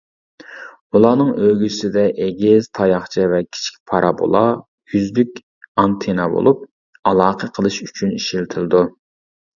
[0.99, 4.41] ئۇلارنىڭ ئۆگزىسىدە ئېگىز تاياقچە ۋە كىچىك پارابولا
[4.95, 5.37] يۈزلۈك
[5.83, 6.67] ئانتېننا بولۇپ،
[7.11, 8.83] ئالاقە قىلىش ئۈچۈن ئىشلىتىلىدۇ.